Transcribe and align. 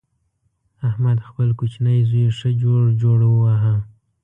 احمد 0.87 1.17
خپل 1.27 1.47
کوچنۍ 1.59 1.99
زوی 2.09 2.25
ښه 2.37 2.49
جوړ 2.61 2.81
جوړ 3.01 3.19
وواهه. 3.25 3.75